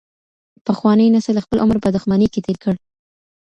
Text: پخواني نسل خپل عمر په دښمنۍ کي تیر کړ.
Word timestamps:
پخواني 0.67 1.07
نسل 1.15 1.35
خپل 1.45 1.57
عمر 1.63 1.77
په 1.83 1.89
دښمنۍ 1.95 2.27
کي 2.33 2.39
تیر 2.45 2.57
کړ. 2.63 2.75